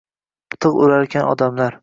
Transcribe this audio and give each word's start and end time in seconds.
Tig’ 0.65 0.81
urarkan 0.87 1.31
odamlar. 1.35 1.79